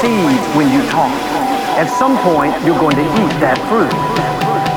Seeds 0.00 0.44
when 0.54 0.70
you 0.70 0.82
talk. 0.90 1.12
At 1.78 1.86
some 1.86 2.18
point, 2.22 2.54
you're 2.64 2.78
going 2.78 2.96
to 2.96 3.06
eat 3.18 3.32
that 3.42 3.58
fruit. 3.70 3.92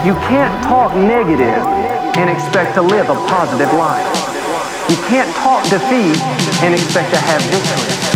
You 0.05 0.13
can't 0.29 0.53
talk 0.63 0.95
negative 0.95 1.61
and 2.17 2.29
expect 2.29 2.75
to 2.75 2.81
live 2.81 3.09
a 3.09 3.15
positive 3.29 3.71
life. 3.73 4.05
You 4.89 4.97
can't 5.07 5.29
talk 5.37 5.63
defeat 5.69 6.17
and 6.63 6.73
expect 6.73 7.13
to 7.13 7.19
have 7.19 7.41
victory. 7.49 8.10